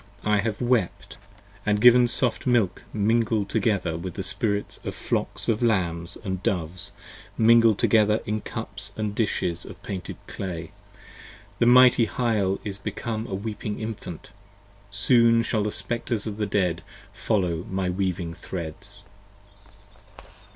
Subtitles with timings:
[0.23, 1.19] I have wept:
[1.63, 6.93] And given soft milk mingled together with the spirits of flocks Of lambs and doves,
[7.37, 10.71] mingled together in cups and dishes Of painted clay;
[11.59, 14.31] the mighty Hyle is become a weeping infant:
[14.89, 16.81] Soon shall the Spectres of the Dead
[17.13, 19.03] follow my weaving threads.